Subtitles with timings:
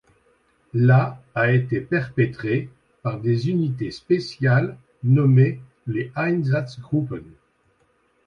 [0.73, 2.69] La a été perpétrée
[3.03, 7.21] par des unités spéciales nommées les Einsatzgruppen.